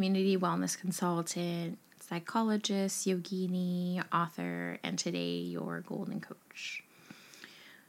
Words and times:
community 0.00 0.34
wellness 0.34 0.80
consultant, 0.80 1.76
psychologist, 2.00 3.06
yogini, 3.06 4.02
author, 4.10 4.78
and 4.82 4.98
today 4.98 5.36
your 5.36 5.82
golden 5.82 6.22
coach. 6.22 6.82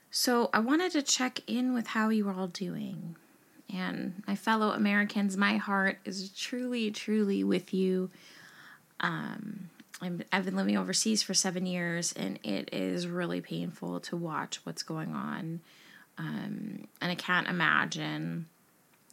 So, 0.10 0.50
I 0.52 0.60
wanted 0.60 0.92
to 0.92 1.04
check 1.04 1.40
in 1.48 1.74
with 1.74 1.88
how 1.88 2.10
you 2.10 2.28
are 2.28 2.34
all 2.34 2.48
doing. 2.48 3.16
And 3.74 4.24
my 4.28 4.36
fellow 4.36 4.72
Americans, 4.72 5.38
my 5.38 5.56
heart 5.56 6.00
is 6.04 6.32
truly, 6.32 6.92
truly 6.92 7.46
with 7.46 7.74
you. 7.74 8.10
Um, 9.00 9.70
i 10.02 10.12
have 10.34 10.44
been 10.44 10.58
living 10.58 10.76
overseas 10.76 11.24
for 11.24 11.34
seven 11.34 11.66
years, 11.66 12.12
and 12.12 12.40
it 12.44 12.74
is 12.74 13.08
really 13.08 13.40
painful 13.40 14.02
to 14.02 14.18
watch 14.18 14.60
what's 14.66 14.84
going 14.84 15.14
on. 15.14 15.62
Um, 16.18 16.90
and 17.00 17.10
I 17.10 17.16
can't 17.16 17.48
imagine 17.48 18.48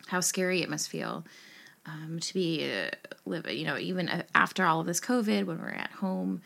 how 0.09 0.19
scary 0.19 0.63
it 0.63 0.69
must 0.69 0.89
feel 0.89 1.23
um, 1.89 2.19
to 2.21 2.35
be 2.35 2.71
uh, 2.71 2.91
live. 3.25 3.51
You 3.51 3.65
know, 3.65 3.79
even 3.79 4.25
after 4.35 4.65
all 4.65 4.81
of 4.81 4.87
this 4.87 5.01
COVID, 5.01 5.47
when 5.47 5.59
we're 5.61 5.71
at 5.71 5.91
home, 5.91 6.43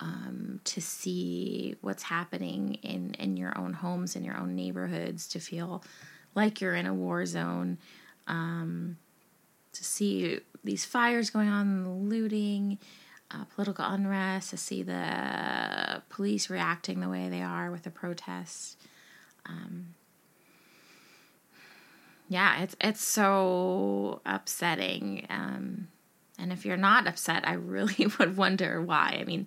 um, 0.00 0.60
to 0.64 0.80
see 0.80 1.76
what's 1.80 2.02
happening 2.02 2.74
in 2.82 3.14
in 3.14 3.36
your 3.36 3.56
own 3.58 3.72
homes, 3.72 4.16
in 4.16 4.24
your 4.24 4.36
own 4.36 4.54
neighborhoods, 4.54 5.28
to 5.28 5.40
feel 5.40 5.82
like 6.34 6.60
you're 6.60 6.74
in 6.74 6.86
a 6.86 6.94
war 6.94 7.24
zone. 7.26 7.78
Um, 8.26 8.98
to 9.72 9.84
see 9.84 10.38
these 10.62 10.84
fires 10.84 11.30
going 11.30 11.48
on, 11.48 12.08
looting, 12.08 12.78
uh, 13.30 13.44
political 13.54 13.84
unrest, 13.84 14.50
to 14.50 14.56
see 14.56 14.82
the 14.82 16.02
police 16.10 16.50
reacting 16.50 17.00
the 17.00 17.08
way 17.08 17.28
they 17.28 17.42
are 17.42 17.70
with 17.70 17.82
the 17.82 17.90
protests. 17.90 18.76
Um, 19.46 19.94
yeah, 22.32 22.62
it's 22.62 22.74
it's 22.80 23.04
so 23.04 24.22
upsetting. 24.24 25.26
Um, 25.28 25.88
and 26.38 26.50
if 26.50 26.64
you're 26.64 26.78
not 26.78 27.06
upset, 27.06 27.46
I 27.46 27.54
really 27.54 28.06
would 28.18 28.38
wonder 28.38 28.80
why. 28.80 29.18
I 29.20 29.24
mean, 29.24 29.46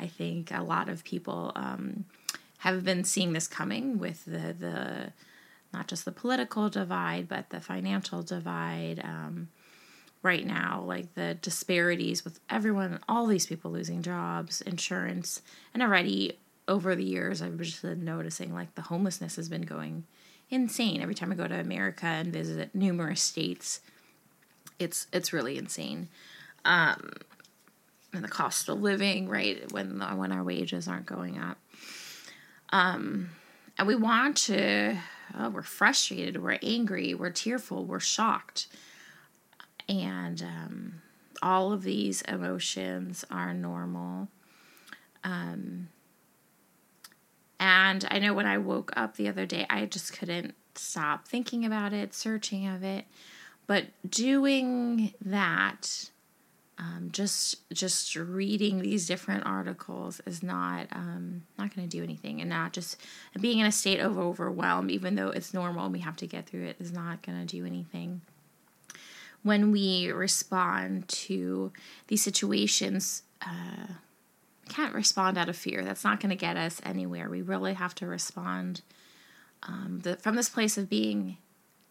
I 0.00 0.08
think 0.08 0.50
a 0.50 0.62
lot 0.62 0.88
of 0.88 1.04
people 1.04 1.52
um, 1.54 2.06
have 2.58 2.84
been 2.84 3.04
seeing 3.04 3.32
this 3.32 3.46
coming 3.46 3.98
with 3.98 4.24
the 4.24 4.52
the 4.58 5.12
not 5.72 5.86
just 5.86 6.04
the 6.04 6.12
political 6.12 6.68
divide, 6.68 7.28
but 7.28 7.50
the 7.50 7.60
financial 7.60 8.22
divide. 8.22 9.00
Um, 9.04 9.48
right 10.24 10.46
now, 10.46 10.82
like 10.86 11.14
the 11.14 11.34
disparities 11.34 12.24
with 12.24 12.40
everyone, 12.48 12.98
all 13.08 13.26
these 13.26 13.46
people 13.46 13.70
losing 13.70 14.00
jobs, 14.02 14.62
insurance, 14.62 15.42
and 15.74 15.82
already 15.82 16.38
over 16.66 16.94
the 16.94 17.04
years, 17.04 17.42
I've 17.42 17.58
just 17.58 17.82
been 17.82 18.04
noticing 18.04 18.54
like 18.54 18.74
the 18.74 18.82
homelessness 18.82 19.36
has 19.36 19.48
been 19.48 19.62
going 19.62 20.04
insane. 20.50 21.02
Every 21.02 21.14
time 21.14 21.32
I 21.32 21.34
go 21.34 21.46
to 21.46 21.58
America 21.58 22.06
and 22.06 22.32
visit 22.32 22.74
numerous 22.74 23.20
states, 23.20 23.80
it's 24.78 25.06
it's 25.12 25.32
really 25.32 25.58
insane. 25.58 26.08
Um, 26.64 27.12
and 28.12 28.24
the 28.24 28.28
cost 28.28 28.68
of 28.68 28.80
living, 28.80 29.28
right? 29.28 29.70
When 29.72 30.00
when 30.16 30.32
our 30.32 30.42
wages 30.42 30.88
aren't 30.88 31.06
going 31.06 31.38
up, 31.38 31.58
um, 32.70 33.30
and 33.78 33.86
we 33.86 33.96
want 33.96 34.36
to. 34.38 34.98
Oh, 35.36 35.48
we're 35.48 35.62
frustrated. 35.62 36.40
We're 36.40 36.58
angry. 36.62 37.14
We're 37.14 37.30
tearful. 37.30 37.84
We're 37.84 37.98
shocked 37.98 38.68
and 39.88 40.42
um, 40.42 41.02
all 41.42 41.72
of 41.72 41.82
these 41.82 42.22
emotions 42.22 43.24
are 43.30 43.52
normal. 43.52 44.28
Um, 45.22 45.88
and 47.64 48.06
I 48.10 48.18
know 48.18 48.34
when 48.34 48.44
I 48.44 48.58
woke 48.58 48.92
up 48.94 49.16
the 49.16 49.26
other 49.26 49.46
day, 49.46 49.64
I 49.70 49.86
just 49.86 50.12
couldn't 50.12 50.54
stop 50.74 51.26
thinking 51.26 51.64
about 51.64 51.94
it, 51.94 52.12
searching 52.12 52.66
of 52.66 52.82
it. 52.82 53.06
But 53.66 53.86
doing 54.06 55.14
that, 55.24 56.10
um, 56.76 57.08
just 57.10 57.66
just 57.72 58.14
reading 58.16 58.82
these 58.82 59.06
different 59.06 59.46
articles 59.46 60.20
is 60.26 60.42
not 60.42 60.88
um, 60.92 61.44
not 61.58 61.74
going 61.74 61.88
to 61.88 61.96
do 61.96 62.02
anything, 62.02 62.42
and 62.42 62.50
not 62.50 62.74
just 62.74 62.98
being 63.40 63.60
in 63.60 63.66
a 63.66 63.72
state 63.72 64.00
of 64.00 64.18
overwhelm, 64.18 64.90
even 64.90 65.14
though 65.14 65.30
it's 65.30 65.54
normal, 65.54 65.88
we 65.88 66.00
have 66.00 66.16
to 66.16 66.26
get 66.26 66.46
through 66.46 66.66
it, 66.66 66.76
is 66.78 66.92
not 66.92 67.22
going 67.22 67.46
to 67.46 67.46
do 67.46 67.64
anything 67.64 68.20
when 69.42 69.70
we 69.70 70.10
respond 70.10 71.06
to 71.06 71.70
these 72.08 72.22
situations, 72.22 73.22
uh, 73.42 73.92
can't 74.74 74.94
respond 74.94 75.38
out 75.38 75.48
of 75.48 75.56
fear. 75.56 75.84
That's 75.84 76.04
not 76.04 76.20
going 76.20 76.30
to 76.30 76.36
get 76.36 76.56
us 76.56 76.80
anywhere. 76.84 77.28
We 77.28 77.42
really 77.42 77.74
have 77.74 77.94
to 77.96 78.06
respond 78.06 78.82
um, 79.62 80.00
the, 80.02 80.16
from 80.16 80.34
this 80.34 80.48
place 80.48 80.76
of 80.76 80.88
being 80.88 81.36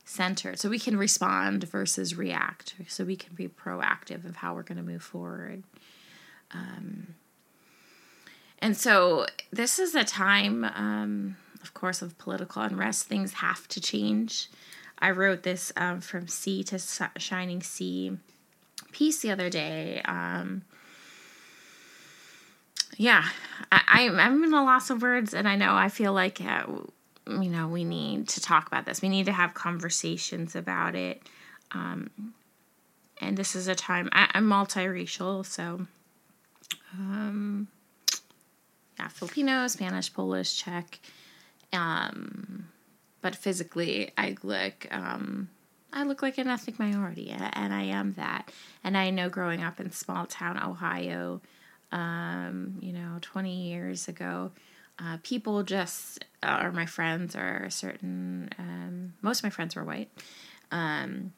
centered. 0.05 0.59
So 0.59 0.69
we 0.69 0.79
can 0.79 0.97
respond 0.97 1.63
versus 1.63 2.15
react. 2.15 2.75
So 2.87 3.05
we 3.05 3.15
can 3.15 3.35
be 3.35 3.47
proactive 3.47 4.25
of 4.25 4.37
how 4.37 4.53
we're 4.53 4.63
going 4.63 4.77
to 4.77 4.83
move 4.83 5.03
forward. 5.03 5.63
Um, 6.51 7.15
and 8.59 8.75
so 8.75 9.27
this 9.51 9.79
is 9.79 9.95
a 9.95 10.03
time, 10.03 10.65
um, 10.65 11.37
of 11.61 11.73
course, 11.73 12.01
of 12.01 12.17
political 12.17 12.61
unrest. 12.61 13.07
Things 13.07 13.33
have 13.33 13.67
to 13.69 13.81
change. 13.81 14.49
I 14.99 15.11
wrote 15.11 15.43
this 15.43 15.71
um, 15.77 16.01
from 16.01 16.27
sea 16.27 16.63
to 16.65 16.79
shining 17.17 17.61
sea 17.61 18.17
piece 18.91 19.21
the 19.21 19.31
other 19.31 19.49
day. 19.49 20.01
Um, 20.05 20.63
yeah, 22.97 23.27
I, 23.71 24.09
I'm 24.09 24.43
in 24.43 24.53
a 24.53 24.63
loss 24.63 24.89
of 24.89 25.01
words, 25.01 25.33
and 25.33 25.47
I 25.47 25.55
know 25.55 25.73
I 25.73 25.89
feel 25.89 26.13
like 26.13 26.41
uh, 26.41 26.65
you 27.27 27.49
know 27.49 27.67
we 27.67 27.83
need 27.83 28.27
to 28.29 28.41
talk 28.41 28.67
about 28.67 28.85
this. 28.85 29.01
We 29.01 29.09
need 29.09 29.25
to 29.25 29.31
have 29.31 29.53
conversations 29.53 30.55
about 30.55 30.95
it. 30.95 31.21
Um, 31.71 32.09
and 33.21 33.37
this 33.37 33.55
is 33.55 33.67
a 33.67 33.75
time 33.75 34.09
I, 34.11 34.29
am 34.33 34.47
multiracial, 34.47 35.45
so 35.45 35.85
um, 36.93 37.67
yeah, 38.99 39.07
Filipino, 39.07 39.67
Spanish, 39.67 40.13
Polish, 40.13 40.61
Czech. 40.61 40.99
Um, 41.71 42.67
but 43.21 43.35
physically 43.35 44.11
I 44.17 44.35
look 44.43 44.87
um, 44.91 45.49
I 45.91 46.03
look 46.03 46.21
like 46.21 46.37
an 46.37 46.47
ethnic 46.47 46.79
minority, 46.79 47.29
and 47.29 47.73
I 47.73 47.83
am 47.83 48.13
that. 48.13 48.51
And 48.83 48.97
I 48.97 49.09
know 49.11 49.29
growing 49.29 49.63
up 49.63 49.79
in 49.79 49.91
small 49.91 50.25
town 50.25 50.61
Ohio, 50.61 51.41
um, 51.93 52.79
you 52.81 52.91
know, 52.91 53.19
20 53.21 53.69
years 53.69 54.07
ago, 54.07 54.51
uh, 54.99 55.17
people 55.23 55.63
just, 55.63 56.25
uh, 56.41 56.59
or 56.63 56.71
my 56.71 56.87
friends, 56.87 57.35
or 57.35 57.67
certain, 57.69 58.49
um, 58.57 59.13
most 59.21 59.39
of 59.39 59.43
my 59.43 59.49
friends 59.51 59.75
were 59.75 59.83
white, 59.83 60.09
um, 60.71 61.31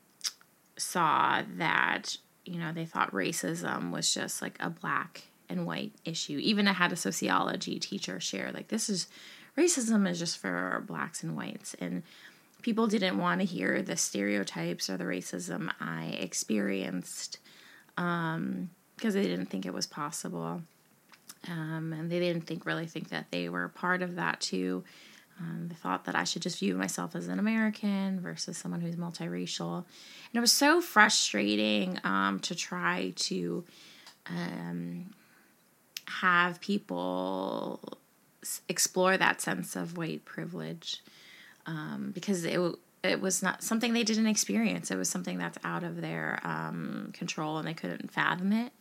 saw 0.77 1.43
that, 1.57 2.15
you 2.45 2.57
know, 2.57 2.71
they 2.71 2.85
thought 2.85 3.11
racism 3.11 3.91
was 3.91 4.13
just 4.13 4.41
like 4.41 4.55
a 4.61 4.69
black 4.69 5.23
and 5.49 5.65
white 5.65 5.91
issue. 6.05 6.39
Even 6.41 6.67
I 6.69 6.73
had 6.73 6.93
a 6.93 6.97
sociology 6.97 7.77
teacher 7.77 8.19
share, 8.19 8.51
like, 8.53 8.69
this 8.69 8.89
is 8.89 9.07
racism 9.57 10.09
is 10.09 10.19
just 10.19 10.37
for 10.37 10.83
blacks 10.87 11.21
and 11.21 11.35
whites. 11.35 11.75
And 11.79 12.03
people 12.61 12.87
didn't 12.87 13.17
want 13.17 13.41
to 13.41 13.45
hear 13.45 13.81
the 13.81 13.97
stereotypes 13.97 14.89
or 14.89 14.95
the 14.95 15.03
racism 15.03 15.69
I 15.81 16.17
experienced 16.19 17.39
um, 17.97 18.69
because 18.95 19.13
they 19.13 19.23
didn't 19.23 19.47
think 19.47 19.65
it 19.65 19.73
was 19.73 19.87
possible. 19.87 20.61
Um, 21.47 21.93
and 21.93 22.11
they 22.11 22.19
didn't 22.19 22.47
think 22.47 22.65
really 22.65 22.87
think 22.87 23.09
that 23.09 23.27
they 23.31 23.49
were 23.49 23.69
part 23.69 24.01
of 24.01 24.15
that 24.15 24.41
too. 24.41 24.83
Um, 25.39 25.67
they 25.67 25.75
thought 25.75 26.05
that 26.05 26.15
I 26.15 26.23
should 26.23 26.41
just 26.41 26.59
view 26.59 26.75
myself 26.75 27.15
as 27.15 27.27
an 27.27 27.39
American 27.39 28.21
versus 28.21 28.57
someone 28.57 28.81
who's 28.81 28.95
multiracial. 28.95 29.77
And 29.79 30.35
it 30.35 30.39
was 30.39 30.53
so 30.53 30.81
frustrating 30.81 31.99
um, 32.03 32.39
to 32.41 32.55
try 32.55 33.11
to 33.15 33.65
um, 34.27 35.13
have 36.07 36.61
people 36.61 37.99
explore 38.69 39.17
that 39.17 39.41
sense 39.41 39.75
of 39.75 39.97
white 39.97 40.23
privilege 40.23 41.03
um, 41.65 42.11
because 42.13 42.45
it 42.45 42.59
it 43.05 43.21
was 43.21 43.41
not 43.41 43.63
something 43.63 43.93
they 43.93 44.03
didn't 44.03 44.27
experience. 44.27 44.91
It 44.91 44.97
was 44.97 45.09
something 45.09 45.37
that's 45.37 45.57
out 45.63 45.83
of 45.83 46.01
their 46.01 46.39
um, 46.43 47.11
control 47.13 47.57
and 47.57 47.67
they 47.67 47.73
couldn't 47.73 48.11
fathom 48.11 48.51
it. 48.53 48.71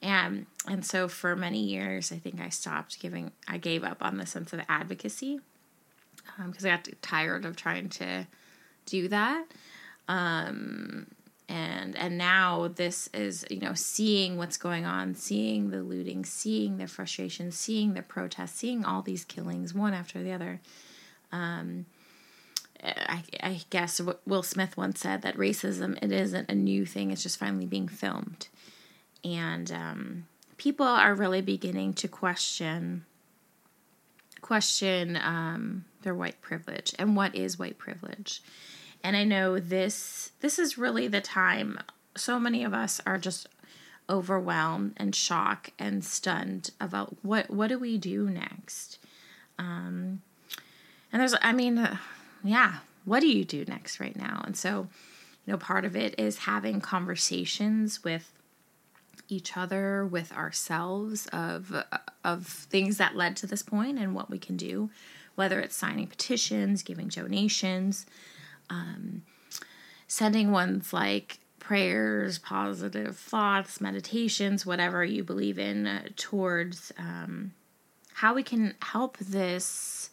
And 0.00 0.46
and 0.66 0.84
so 0.84 1.08
for 1.08 1.34
many 1.34 1.60
years, 1.60 2.12
I 2.12 2.16
think 2.16 2.40
I 2.40 2.50
stopped 2.50 3.00
giving. 3.00 3.32
I 3.48 3.58
gave 3.58 3.82
up 3.82 3.98
on 4.00 4.16
the 4.16 4.26
sense 4.26 4.52
of 4.52 4.60
advocacy 4.68 5.40
because 6.46 6.64
um, 6.64 6.70
I 6.70 6.76
got 6.76 6.88
tired 7.02 7.44
of 7.44 7.56
trying 7.56 7.88
to 7.90 8.26
do 8.86 9.08
that. 9.08 9.46
Um, 10.06 11.08
and 11.48 11.96
and 11.96 12.18
now 12.18 12.68
this 12.68 13.08
is 13.14 13.44
you 13.50 13.60
know 13.60 13.72
seeing 13.74 14.36
what's 14.36 14.56
going 14.58 14.84
on 14.84 15.14
seeing 15.14 15.70
the 15.70 15.82
looting 15.82 16.24
seeing 16.24 16.76
the 16.76 16.86
frustration 16.86 17.50
seeing 17.50 17.94
the 17.94 18.02
protests 18.02 18.56
seeing 18.56 18.84
all 18.84 19.00
these 19.00 19.24
killings 19.24 19.72
one 19.72 19.94
after 19.94 20.22
the 20.22 20.32
other 20.32 20.60
um, 21.32 21.86
I, 22.82 23.22
I 23.42 23.60
guess 23.70 24.00
will 24.26 24.42
smith 24.42 24.76
once 24.76 25.00
said 25.00 25.22
that 25.22 25.36
racism 25.36 25.98
it 26.02 26.12
isn't 26.12 26.50
a 26.50 26.54
new 26.54 26.86
thing 26.86 27.10
it's 27.10 27.22
just 27.22 27.38
finally 27.38 27.66
being 27.66 27.88
filmed. 27.88 28.48
And 29.24 29.70
um, 29.72 30.26
people 30.56 30.86
are 30.86 31.14
really 31.14 31.40
beginning 31.40 31.94
to 31.94 32.08
question 32.08 33.04
question 34.40 35.16
um, 35.16 35.84
their 36.02 36.14
white 36.14 36.40
privilege 36.40 36.94
and 36.98 37.16
what 37.16 37.34
is 37.34 37.58
white 37.58 37.78
privilege. 37.78 38.42
And 39.02 39.16
I 39.16 39.24
know 39.24 39.58
this 39.58 40.32
this 40.40 40.58
is 40.58 40.78
really 40.78 41.08
the 41.08 41.20
time 41.20 41.80
so 42.16 42.38
many 42.38 42.64
of 42.64 42.74
us 42.74 43.00
are 43.06 43.18
just 43.18 43.48
overwhelmed 44.10 44.94
and 44.96 45.14
shocked 45.14 45.70
and 45.78 46.04
stunned 46.04 46.70
about 46.80 47.16
what 47.22 47.50
what 47.50 47.68
do 47.68 47.78
we 47.78 47.98
do 47.98 48.30
next? 48.30 48.98
Um 49.58 50.22
and 51.12 51.20
there's 51.20 51.34
i 51.42 51.52
mean 51.52 51.78
uh, 51.78 51.96
yeah 52.42 52.78
what 53.08 53.20
do 53.20 53.26
you 53.26 53.44
do 53.44 53.64
next 53.64 54.00
right 54.00 54.14
now? 54.14 54.42
And 54.44 54.56
so 54.56 54.88
you 55.46 55.52
know 55.52 55.56
part 55.56 55.84
of 55.84 55.96
it 55.96 56.14
is 56.18 56.38
having 56.38 56.80
conversations 56.80 58.04
with 58.04 58.30
each 59.28 59.56
other 59.56 60.06
with 60.06 60.30
ourselves 60.32 61.26
of 61.28 61.84
of 62.24 62.46
things 62.46 62.98
that 62.98 63.16
led 63.16 63.36
to 63.36 63.46
this 63.46 63.62
point 63.62 63.98
and 63.98 64.14
what 64.14 64.30
we 64.30 64.38
can 64.38 64.56
do 64.56 64.90
whether 65.34 65.60
it's 65.60 65.76
signing 65.76 66.06
petitions 66.06 66.82
giving 66.82 67.08
donations 67.08 68.06
um, 68.70 69.22
sending 70.06 70.50
ones 70.50 70.92
like 70.92 71.38
prayers, 71.58 72.38
positive 72.38 73.16
thoughts, 73.16 73.80
meditations, 73.80 74.64
whatever 74.64 75.04
you 75.04 75.22
believe 75.22 75.58
in, 75.58 75.86
uh, 75.86 76.02
towards 76.16 76.92
um, 76.98 77.52
how 78.14 78.32
we 78.32 78.42
can 78.42 78.74
help 78.80 79.18
this 79.18 80.10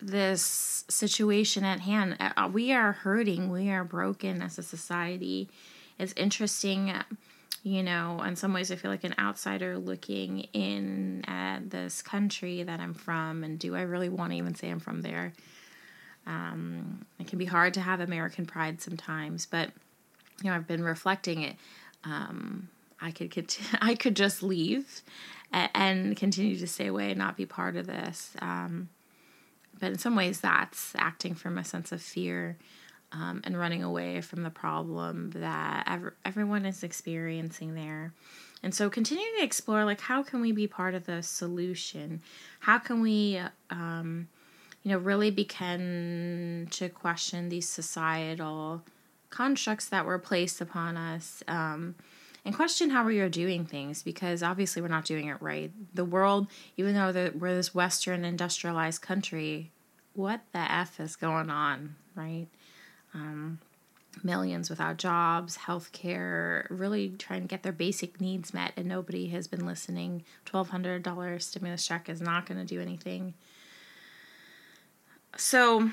this 0.00 0.84
situation 0.88 1.64
at 1.64 1.80
hand. 1.80 2.16
Uh, 2.20 2.48
we 2.52 2.72
are 2.72 2.92
hurting. 2.92 3.50
We 3.50 3.70
are 3.70 3.84
broken 3.84 4.42
as 4.42 4.58
a 4.58 4.62
society. 4.62 5.48
It's 5.98 6.14
interesting, 6.16 6.92
you 7.62 7.82
know. 7.82 8.22
In 8.22 8.36
some 8.36 8.52
ways, 8.52 8.72
I 8.72 8.76
feel 8.76 8.90
like 8.90 9.04
an 9.04 9.14
outsider 9.18 9.78
looking 9.78 10.40
in 10.52 11.24
at 11.26 11.70
this 11.70 12.02
country 12.02 12.62
that 12.62 12.80
I'm 12.80 12.94
from, 12.94 13.44
and 13.44 13.58
do 13.58 13.76
I 13.76 13.82
really 13.82 14.08
want 14.08 14.32
to 14.32 14.38
even 14.38 14.54
say 14.54 14.70
I'm 14.70 14.80
from 14.80 15.02
there? 15.02 15.32
Um, 16.26 17.04
it 17.18 17.26
can 17.26 17.38
be 17.38 17.44
hard 17.44 17.74
to 17.74 17.80
have 17.80 18.00
American 18.00 18.46
pride 18.46 18.80
sometimes, 18.80 19.46
but 19.46 19.70
you 20.42 20.50
know, 20.50 20.56
I've 20.56 20.66
been 20.66 20.84
reflecting 20.84 21.42
it. 21.42 21.56
Um, 22.04 22.68
I 23.00 23.10
could 23.10 23.30
continue, 23.30 23.78
I 23.80 23.94
could 23.94 24.16
just 24.16 24.42
leave 24.42 25.02
and, 25.52 25.70
and, 25.74 26.16
continue 26.16 26.56
to 26.56 26.66
stay 26.66 26.86
away 26.86 27.10
and 27.10 27.18
not 27.18 27.36
be 27.36 27.46
part 27.46 27.76
of 27.76 27.86
this. 27.86 28.34
Um, 28.40 28.88
but 29.80 29.90
in 29.90 29.98
some 29.98 30.14
ways, 30.14 30.40
that's 30.40 30.92
acting 30.96 31.34
from 31.34 31.58
a 31.58 31.64
sense 31.64 31.90
of 31.92 32.02
fear 32.02 32.56
um, 33.12 33.40
and 33.44 33.58
running 33.58 33.82
away 33.82 34.20
from 34.20 34.42
the 34.42 34.50
problem 34.50 35.30
that 35.32 35.84
ev- 35.86 36.12
everyone 36.24 36.64
is 36.64 36.82
experiencing 36.82 37.74
there. 37.74 38.12
And 38.62 38.74
so, 38.74 38.90
continuing 38.90 39.32
to 39.38 39.44
explore, 39.44 39.84
like, 39.84 40.00
how 40.00 40.22
can 40.22 40.40
we 40.40 40.52
be 40.52 40.66
part 40.66 40.94
of 40.94 41.06
the 41.06 41.22
solution? 41.22 42.20
How 42.60 42.78
can 42.78 43.00
we, 43.00 43.40
um, 43.70 44.28
you 44.82 44.92
know, 44.92 44.98
really 44.98 45.30
begin 45.30 46.68
to 46.72 46.88
question 46.90 47.48
these 47.48 47.68
societal 47.68 48.82
constructs 49.30 49.88
that 49.88 50.04
were 50.04 50.18
placed 50.18 50.60
upon 50.60 50.96
us 50.96 51.42
um, 51.48 51.94
and 52.44 52.54
question 52.54 52.90
how 52.90 53.04
we 53.04 53.20
are 53.20 53.28
doing 53.28 53.64
things 53.64 54.02
because 54.02 54.42
obviously 54.42 54.80
we're 54.80 54.88
not 54.88 55.04
doing 55.04 55.28
it 55.28 55.40
right. 55.40 55.70
The 55.94 56.04
world, 56.04 56.46
even 56.76 56.94
though 56.94 57.30
we're 57.34 57.54
this 57.54 57.74
Western 57.74 58.24
industrialized 58.24 59.02
country, 59.02 59.70
what 60.14 60.40
the 60.52 60.72
F 60.72 61.00
is 61.00 61.16
going 61.16 61.50
on, 61.50 61.96
right? 62.14 62.46
Um, 63.14 63.58
millions 64.22 64.70
without 64.70 64.96
jobs, 64.96 65.58
healthcare, 65.58 66.66
really 66.70 67.10
trying 67.10 67.42
to 67.42 67.48
get 67.48 67.62
their 67.62 67.72
basic 67.72 68.20
needs 68.20 68.52
met, 68.54 68.72
and 68.76 68.86
nobody 68.86 69.28
has 69.28 69.46
been 69.46 69.66
listening. 69.66 70.24
$1,200 70.46 71.42
stimulus 71.42 71.86
check 71.86 72.08
is 72.08 72.20
not 72.20 72.46
going 72.46 72.58
to 72.58 72.66
do 72.66 72.80
anything. 72.80 73.34
So, 75.36 75.90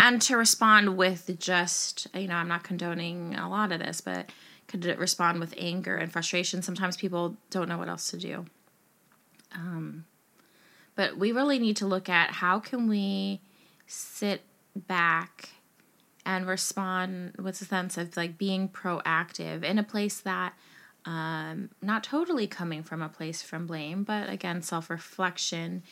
and 0.00 0.20
to 0.22 0.36
respond 0.36 0.96
with 0.96 1.38
just 1.38 2.06
you 2.14 2.28
know 2.28 2.36
i'm 2.36 2.48
not 2.48 2.64
condoning 2.64 3.34
a 3.34 3.48
lot 3.48 3.72
of 3.72 3.80
this 3.80 4.00
but 4.00 4.30
could 4.72 4.86
respond 4.98 5.38
with 5.38 5.54
anger 5.58 5.96
and 5.96 6.10
frustration? 6.10 6.62
Sometimes 6.62 6.96
people 6.96 7.36
don't 7.50 7.68
know 7.68 7.76
what 7.76 7.88
else 7.88 8.10
to 8.10 8.16
do. 8.16 8.46
Um, 9.54 10.06
but 10.94 11.18
we 11.18 11.30
really 11.30 11.58
need 11.58 11.76
to 11.76 11.86
look 11.86 12.08
at 12.08 12.30
how 12.30 12.58
can 12.58 12.88
we 12.88 13.40
sit 13.86 14.42
back 14.74 15.50
and 16.24 16.46
respond 16.46 17.34
with 17.38 17.60
a 17.60 17.66
sense 17.66 17.98
of 17.98 18.16
like 18.16 18.38
being 18.38 18.68
proactive 18.68 19.62
in 19.62 19.78
a 19.78 19.82
place 19.82 20.20
that 20.20 20.54
um, 21.04 21.68
not 21.82 22.02
totally 22.02 22.46
coming 22.46 22.82
from 22.82 23.02
a 23.02 23.08
place 23.08 23.42
from 23.42 23.66
blame 23.66 24.04
but 24.04 24.30
again 24.30 24.62
self-reflection 24.62 25.82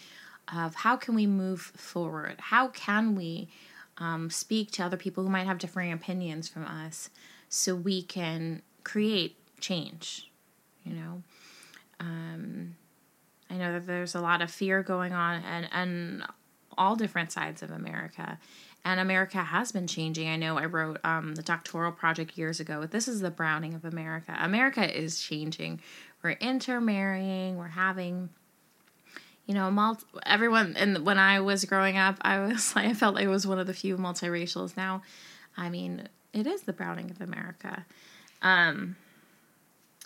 of 0.54 0.76
how 0.76 0.96
can 0.96 1.14
we 1.14 1.26
move 1.26 1.60
forward? 1.60 2.36
How 2.38 2.68
can 2.68 3.14
we 3.14 3.48
um, 4.00 4.30
speak 4.30 4.70
to 4.72 4.82
other 4.82 4.96
people 4.96 5.22
who 5.22 5.30
might 5.30 5.46
have 5.46 5.58
differing 5.58 5.92
opinions 5.92 6.48
from 6.48 6.64
us 6.64 7.10
so 7.48 7.74
we 7.74 8.02
can 8.02 8.62
create 8.82 9.36
change 9.60 10.30
you 10.84 10.94
know? 10.94 11.22
Um, 12.00 12.76
i 13.50 13.54
know 13.54 13.72
that 13.74 13.86
there's 13.86 14.14
a 14.14 14.20
lot 14.20 14.40
of 14.40 14.50
fear 14.50 14.82
going 14.82 15.12
on 15.12 15.42
and, 15.42 15.68
and 15.72 16.22
all 16.78 16.96
different 16.96 17.30
sides 17.30 17.62
of 17.62 17.70
america 17.70 18.38
and 18.84 18.98
america 18.98 19.38
has 19.38 19.70
been 19.70 19.86
changing. 19.86 20.28
I 20.28 20.36
know 20.36 20.56
i 20.56 20.64
wrote 20.64 20.98
um, 21.04 21.34
the 21.34 21.42
doctoral 21.42 21.92
project 21.92 22.38
years 22.38 22.58
ago 22.58 22.86
this 22.86 23.06
is 23.06 23.20
the 23.20 23.30
browning 23.30 23.74
of 23.74 23.84
america. 23.84 24.34
America 24.40 24.98
is 24.98 25.20
changing. 25.20 25.80
We're 26.22 26.30
intermarrying 26.32 27.56
we're 27.56 27.68
having 27.68 28.30
you 29.50 29.54
know, 29.54 29.68
multi- 29.68 30.06
everyone, 30.24 30.76
and 30.76 31.04
when 31.04 31.18
I 31.18 31.40
was 31.40 31.64
growing 31.64 31.98
up, 31.98 32.18
I 32.20 32.38
was 32.38 32.76
like, 32.76 32.86
I 32.90 32.94
felt 32.94 33.16
like 33.16 33.24
I 33.24 33.28
was 33.30 33.48
one 33.48 33.58
of 33.58 33.66
the 33.66 33.74
few 33.74 33.96
multiracials. 33.96 34.76
Now, 34.76 35.02
I 35.56 35.68
mean, 35.68 36.08
it 36.32 36.46
is 36.46 36.62
the 36.62 36.72
browning 36.72 37.10
of 37.10 37.20
America. 37.20 37.84
Um, 38.42 38.94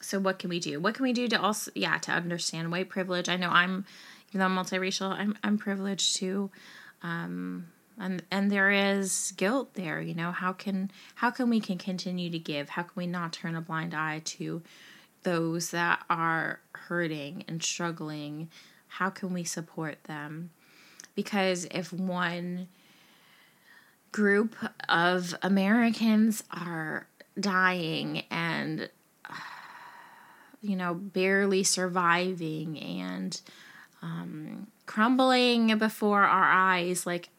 so 0.00 0.18
what 0.18 0.38
can 0.38 0.48
we 0.48 0.60
do? 0.60 0.80
What 0.80 0.94
can 0.94 1.02
we 1.02 1.12
do 1.12 1.28
to 1.28 1.38
also, 1.38 1.70
yeah, 1.74 1.98
to 1.98 2.12
understand 2.12 2.72
white 2.72 2.88
privilege? 2.88 3.28
I 3.28 3.36
know 3.36 3.50
I'm, 3.50 3.84
even 4.30 4.38
though 4.38 4.46
I'm 4.46 4.56
multiracial, 4.56 5.10
I'm 5.10 5.36
I'm 5.44 5.58
privileged 5.58 6.16
too, 6.16 6.50
um, 7.02 7.66
and 7.98 8.22
and 8.30 8.50
there 8.50 8.70
is 8.70 9.34
guilt 9.36 9.74
there. 9.74 10.00
You 10.00 10.14
know, 10.14 10.32
how 10.32 10.54
can 10.54 10.90
how 11.16 11.30
can 11.30 11.50
we 11.50 11.60
can 11.60 11.76
continue 11.76 12.30
to 12.30 12.38
give? 12.38 12.70
How 12.70 12.84
can 12.84 12.92
we 12.96 13.06
not 13.06 13.34
turn 13.34 13.56
a 13.56 13.60
blind 13.60 13.92
eye 13.92 14.22
to 14.24 14.62
those 15.22 15.70
that 15.72 16.02
are 16.08 16.60
hurting 16.72 17.44
and 17.46 17.62
struggling? 17.62 18.48
How 18.98 19.10
can 19.10 19.32
we 19.32 19.42
support 19.42 20.04
them? 20.04 20.50
Because 21.16 21.66
if 21.72 21.92
one 21.92 22.68
group 24.12 24.54
of 24.88 25.34
Americans 25.42 26.44
are 26.52 27.08
dying 27.38 28.22
and, 28.30 28.88
you 30.60 30.76
know, 30.76 30.94
barely 30.94 31.64
surviving 31.64 32.78
and 32.78 33.40
um, 34.00 34.68
crumbling 34.86 35.76
before 35.76 36.22
our 36.22 36.52
eyes, 36.52 37.04
like, 37.04 37.30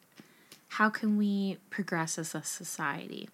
how 0.67 0.89
can 0.89 1.15
we 1.15 1.57
progress 1.69 2.19
as 2.19 2.35
a 2.35 2.43
society? 2.43 3.29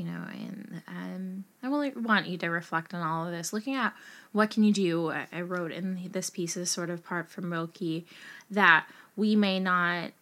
You 0.00 0.06
know, 0.06 0.24
and 0.32 0.82
um, 0.88 1.44
I 1.62 1.66
really 1.66 1.90
want 1.90 2.26
you 2.26 2.38
to 2.38 2.48
reflect 2.48 2.94
on 2.94 3.02
all 3.02 3.26
of 3.26 3.32
this, 3.32 3.52
looking 3.52 3.74
at 3.74 3.92
what 4.32 4.48
can 4.48 4.64
you 4.64 4.72
do. 4.72 5.10
I 5.10 5.42
wrote 5.42 5.72
in 5.72 6.08
this 6.10 6.30
piece 6.30 6.56
is 6.56 6.70
sort 6.70 6.88
of 6.88 7.04
part 7.04 7.28
from 7.28 7.52
Rilke 7.52 8.06
that 8.50 8.86
we 9.14 9.36
may 9.36 9.60
not, 9.60 10.12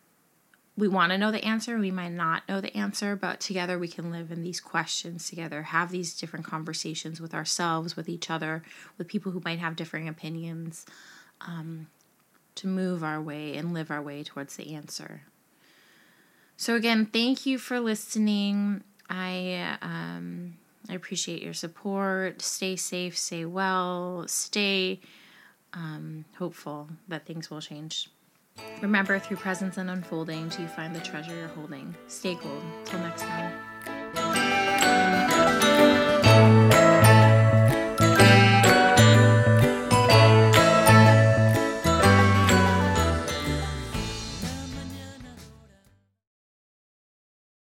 we 0.76 0.88
want 0.88 1.12
to 1.12 1.18
know 1.18 1.30
the 1.30 1.44
answer, 1.44 1.78
we 1.78 1.92
might 1.92 2.10
not 2.10 2.42
know 2.48 2.60
the 2.60 2.76
answer, 2.76 3.14
but 3.14 3.38
together 3.38 3.78
we 3.78 3.86
can 3.86 4.10
live 4.10 4.32
in 4.32 4.42
these 4.42 4.58
questions 4.60 5.28
together, 5.28 5.62
have 5.62 5.92
these 5.92 6.18
different 6.18 6.44
conversations 6.44 7.20
with 7.20 7.32
ourselves, 7.32 7.94
with 7.94 8.08
each 8.08 8.30
other, 8.30 8.64
with 8.96 9.06
people 9.06 9.30
who 9.30 9.42
might 9.44 9.60
have 9.60 9.76
differing 9.76 10.08
opinions, 10.08 10.86
um, 11.40 11.86
to 12.56 12.66
move 12.66 13.04
our 13.04 13.22
way 13.22 13.56
and 13.56 13.72
live 13.72 13.92
our 13.92 14.02
way 14.02 14.24
towards 14.24 14.56
the 14.56 14.74
answer. 14.74 15.22
So, 16.56 16.74
again, 16.74 17.06
thank 17.06 17.46
you 17.46 17.58
for 17.58 17.78
listening. 17.78 18.82
I 19.08 19.76
um, 19.82 20.54
I 20.88 20.94
appreciate 20.94 21.42
your 21.42 21.54
support. 21.54 22.42
Stay 22.42 22.76
safe, 22.76 23.16
stay 23.16 23.44
well, 23.44 24.24
stay 24.26 25.00
um, 25.72 26.24
hopeful 26.38 26.88
that 27.08 27.26
things 27.26 27.50
will 27.50 27.60
change. 27.60 28.08
Remember, 28.80 29.18
through 29.18 29.36
presence 29.36 29.76
and 29.76 29.90
unfolding, 29.90 30.48
do 30.48 30.62
you 30.62 30.68
find 30.68 30.94
the 30.94 31.00
treasure 31.00 31.34
you're 31.34 31.48
holding? 31.48 31.94
Stay 32.08 32.34
gold. 32.34 32.62
Till 32.84 33.00
next 33.00 33.22
time. 33.22 33.67